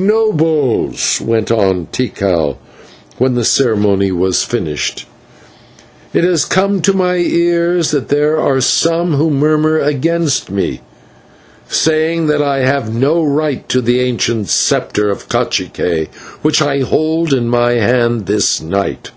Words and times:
"Nobles," 0.00 1.20
went 1.20 1.50
on 1.50 1.88
Tikal, 1.90 2.56
when 3.16 3.34
this 3.34 3.50
ceremony 3.50 4.12
was 4.12 4.44
finished, 4.44 5.06
"it 6.14 6.22
has 6.22 6.44
come 6.44 6.80
to 6.82 6.92
my 6.92 7.16
ears 7.16 7.90
that 7.90 8.06
there 8.06 8.38
are 8.38 8.60
some 8.60 9.14
who 9.14 9.28
murmur 9.28 9.80
against 9.80 10.52
me, 10.52 10.82
saying 11.68 12.28
that 12.28 12.40
I 12.40 12.58
have 12.60 12.94
no 12.94 13.24
right 13.24 13.68
to 13.70 13.80
the 13.80 13.98
ancient 13.98 14.48
sceptre 14.50 15.10
of 15.10 15.28
/cacique/ 15.28 16.06
which 16.42 16.62
I 16.62 16.82
hold 16.82 17.32
in 17.34 17.48
my 17.48 17.72
hand 17.72 18.26
this 18.26 18.62
night. 18.62 19.10